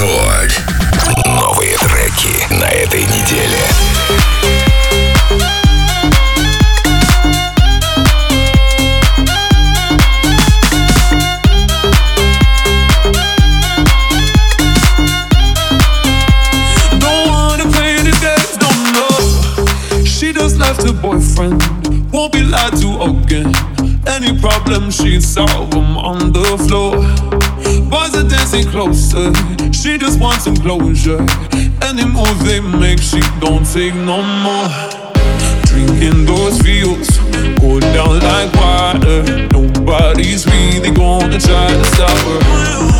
[0.00, 0.62] Рекорд.
[1.26, 3.58] Новые треки на этой неделе.
[20.82, 21.62] Her boyfriend
[22.10, 23.52] won't be lied to again.
[24.06, 26.96] Any problem she solve, I'm on the floor.
[27.90, 29.59] Boys are dancing closer.
[29.80, 31.24] She just wants some closure.
[31.80, 34.68] Any move they make, she don't take no more.
[35.64, 37.16] Drinking those fields,
[37.58, 39.48] go down like water.
[39.48, 42.99] Nobody's really gonna try to stop her.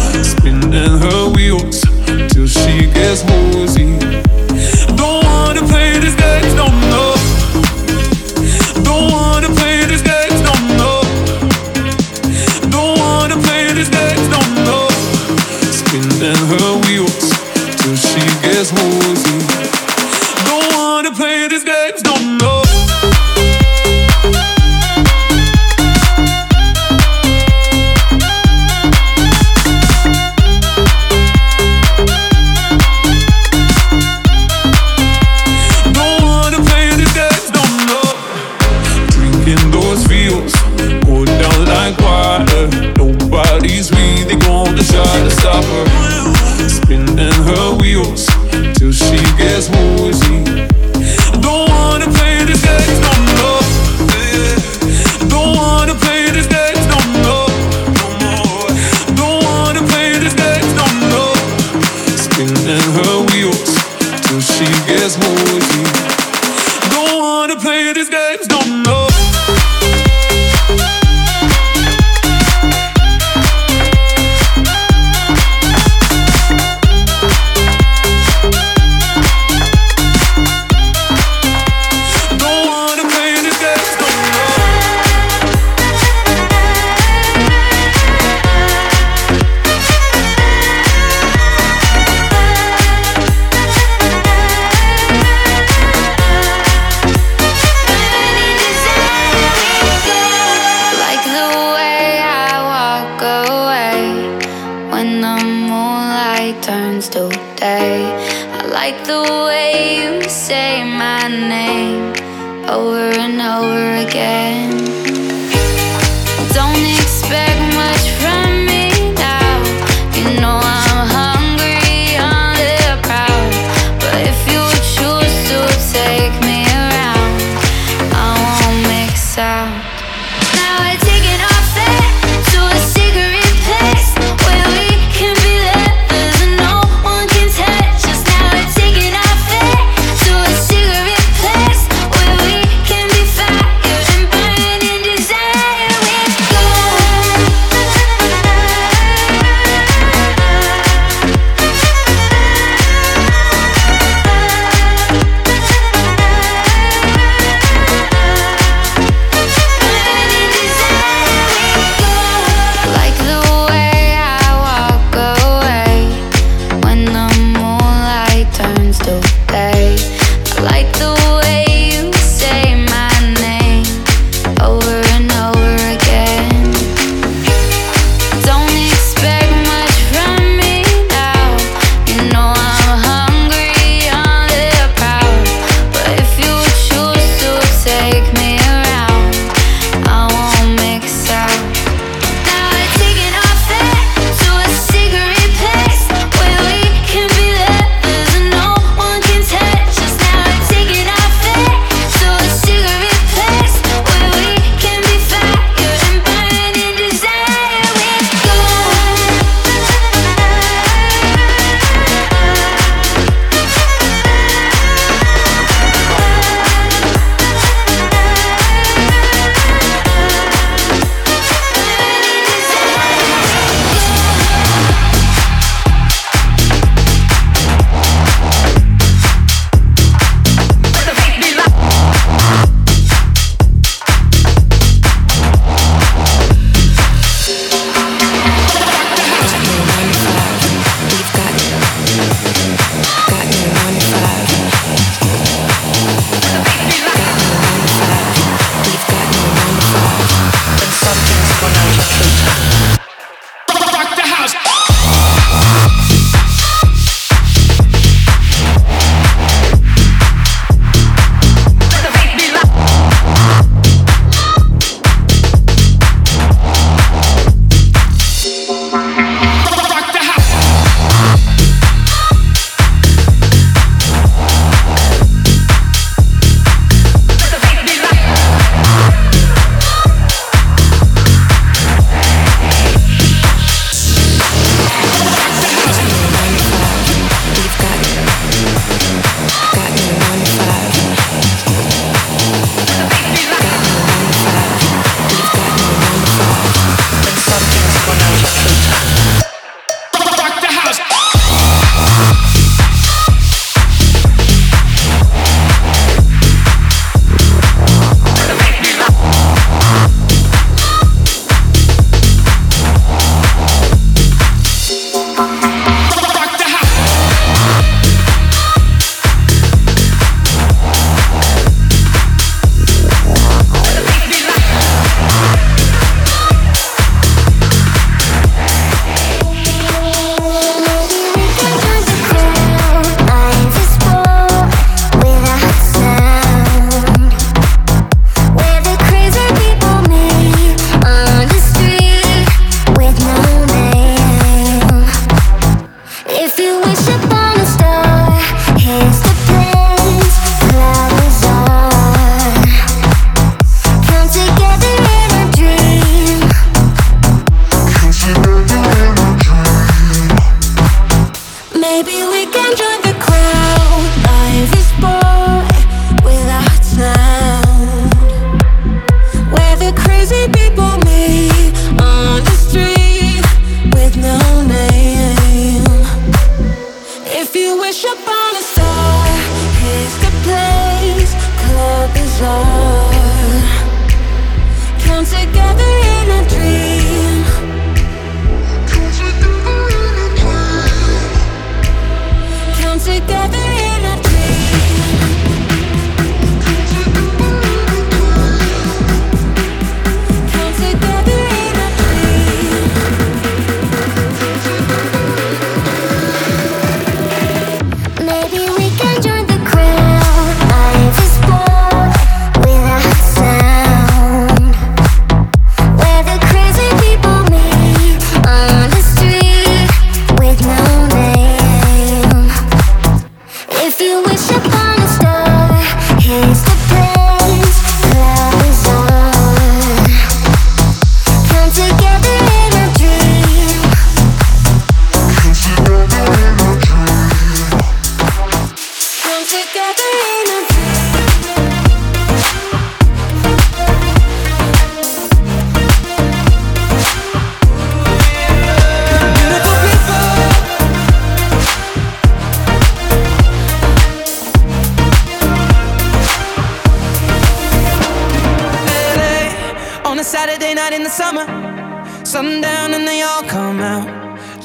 [44.30, 46.68] they gon' try to stop her.
[46.68, 48.29] Spinning her wheels.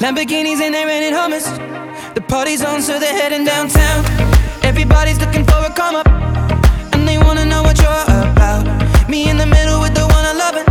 [0.06, 1.46] Lamborghinis and they're renting Hummers.
[2.14, 4.04] The party's on, so they're heading downtown.
[4.62, 6.06] Everybody's looking for a come up,
[6.94, 8.62] and they wanna know what you're about.
[9.10, 10.66] Me in the middle with the one I love, it.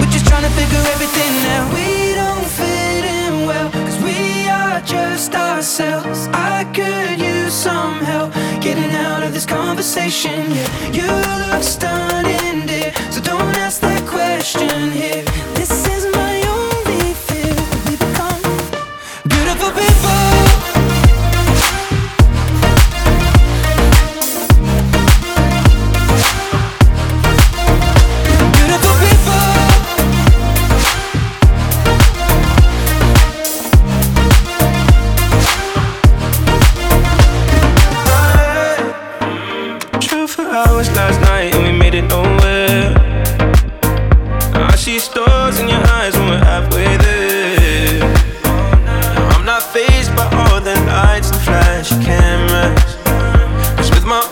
[0.00, 1.66] we're just trying to figure everything out.
[1.78, 6.26] We don't fit in well, cause we are just ourselves.
[6.32, 10.50] I could use some help getting out of this conversation.
[10.50, 11.06] Yeah, you
[11.52, 15.19] look stunning, dear, so don't ask that question here.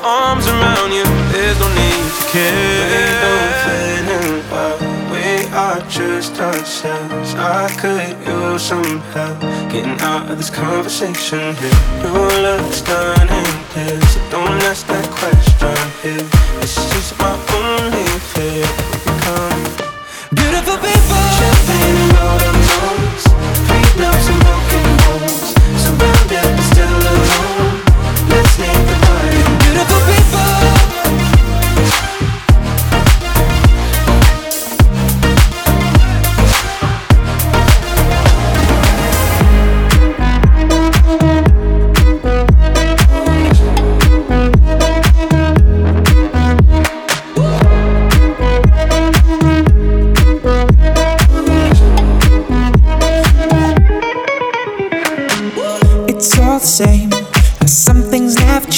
[0.08, 1.04] arms around you.
[1.32, 2.88] There's no need to care.
[2.88, 4.78] We don't fit in well.
[5.12, 7.34] we are just ourselves.
[7.34, 11.80] I could use some help getting out of this conversation here.
[12.02, 16.26] Your love's done and dead, so don't ask that question here.
[16.60, 18.88] This is my only fear.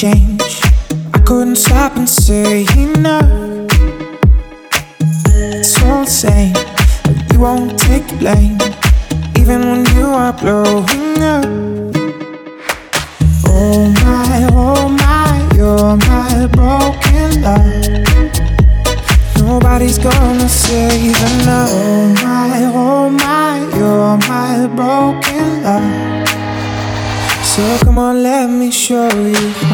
[0.01, 0.30] change.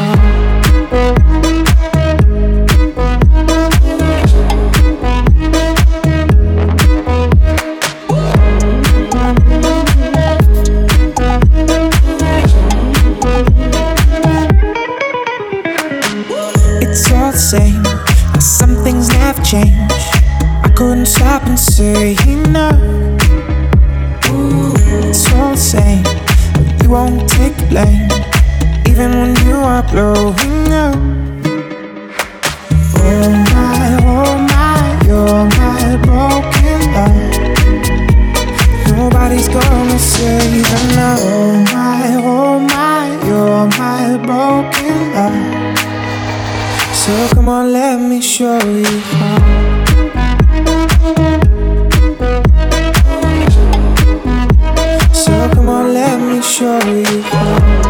[0.00, 0.37] Oh.
[44.28, 45.78] broken heart.
[46.92, 49.38] So come on, let me show you how.
[55.14, 57.88] So come on, let me show you how.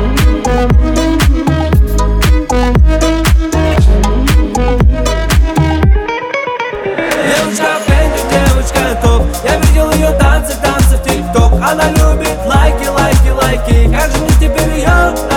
[9.45, 14.33] Я видел ее танцы, танцы в тик-ток Она любит лайки, лайки, лайки Как же мне
[14.41, 15.28] теперь ее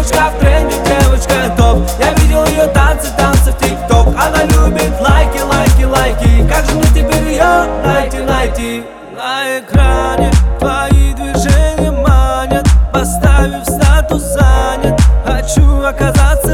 [0.00, 4.08] девочка в тренде, девочка топ Я видел ее танцы, танцы в ТикТок.
[4.16, 8.84] Она любит лайки, лайки, лайки Как же мне теперь ее найти, найти?
[9.14, 16.49] На экране твои движения манят Поставив статус занят Хочу оказаться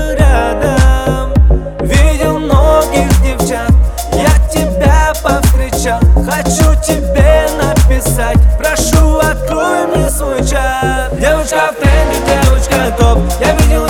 [13.46, 13.85] Every new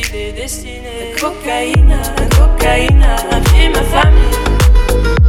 [0.00, 1.14] il est destiné.
[1.20, 2.00] Cocaïna,
[2.36, 4.38] cocaïna, ma vie, ma famille.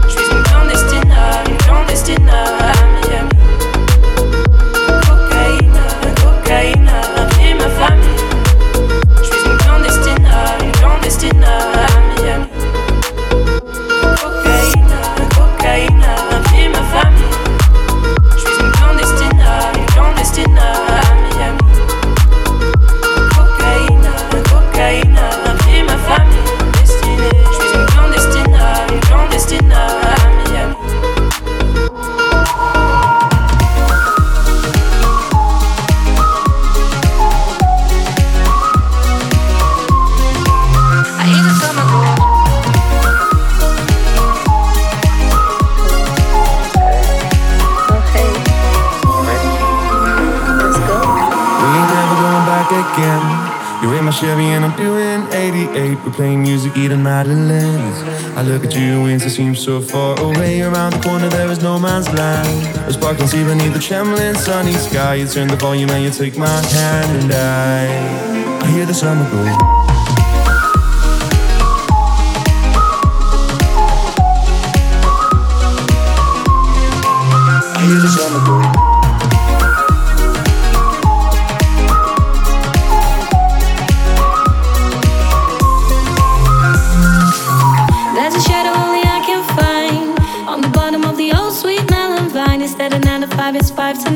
[0.07, 2.94] Je suis une clandestina, une clandestina.
[54.15, 55.97] Chevy and I'm doing 88.
[56.05, 58.01] We're playing music, eating Madeleines.
[58.37, 60.61] I look at you, and it seems so far away.
[60.61, 62.77] Around the corner, there is no man's land.
[62.87, 65.15] A sparkling sea beneath the trembling sunny sky.
[65.15, 69.29] You turn the volume and you take my hand, and I, I hear the summer
[69.29, 69.85] go.
[77.85, 78.07] hear the
[93.71, 94.14] vibes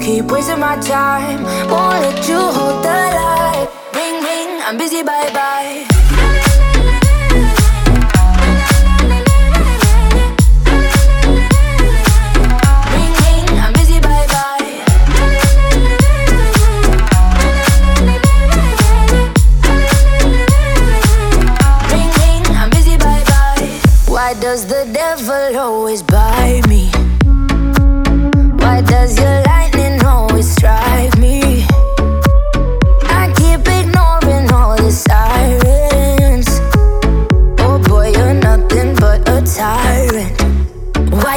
[0.00, 1.42] Keep wasting my time.
[1.70, 3.68] Won't let you hold the light.
[3.94, 5.86] Ring, ring, I'm busy, bye bye.
[24.40, 26.65] does the devil always bite?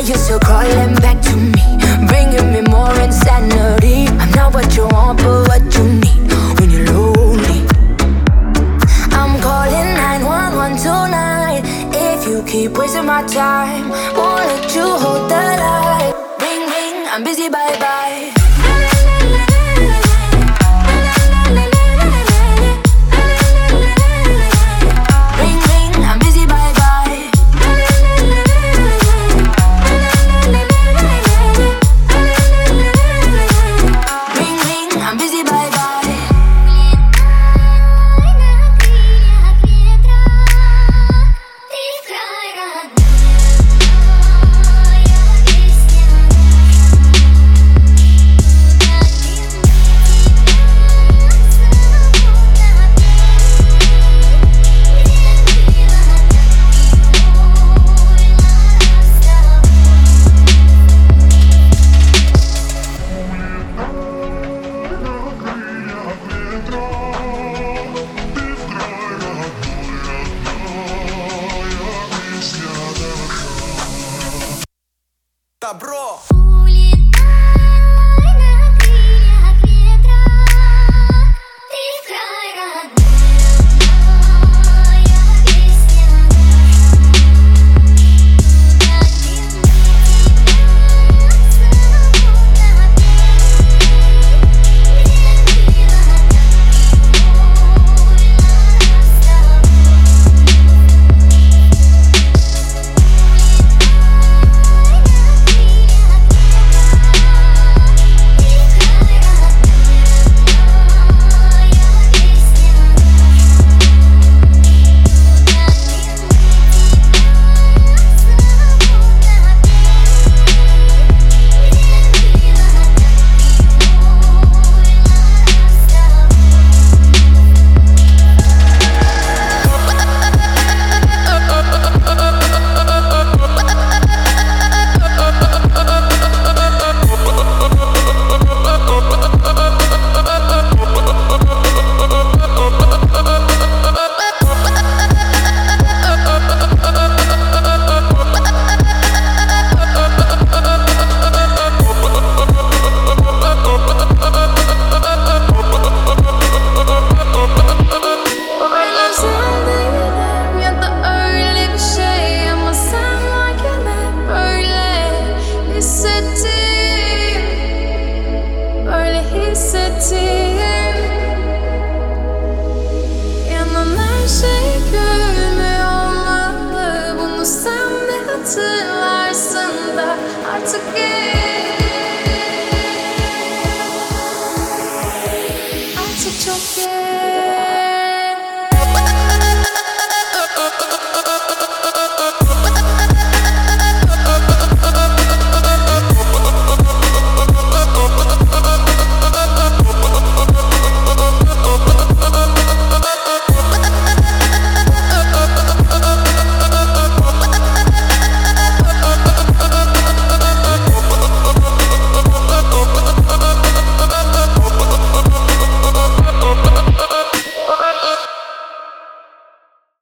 [0.02, 4.08] You're still calling back to me, bringing me more insanity.
[4.08, 7.68] I'm not what you want, but what you need when you're lonely.
[9.12, 11.62] I'm calling 911 tonight.
[11.94, 16.14] If you keep wasting my time, won't let you hold the light.
[16.42, 18.29] Ring, ring, I'm busy, bye bye.